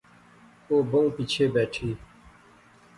[0.69, 1.89] او بہوں پیچھے بیٹھی